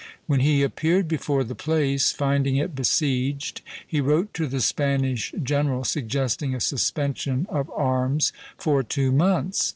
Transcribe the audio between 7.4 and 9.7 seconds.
of arms for two months.